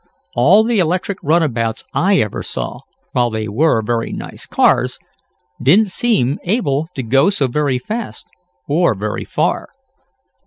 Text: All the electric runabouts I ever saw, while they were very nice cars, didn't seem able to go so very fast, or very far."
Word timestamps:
All 0.35 0.63
the 0.63 0.79
electric 0.79 1.19
runabouts 1.21 1.83
I 1.93 2.17
ever 2.17 2.41
saw, 2.41 2.79
while 3.11 3.29
they 3.29 3.47
were 3.47 3.83
very 3.83 4.11
nice 4.11 4.47
cars, 4.47 4.97
didn't 5.61 5.91
seem 5.91 6.39
able 6.43 6.87
to 6.95 7.03
go 7.03 7.29
so 7.29 7.45
very 7.45 7.77
fast, 7.77 8.25
or 8.67 8.95
very 8.95 9.25
far." 9.25 9.67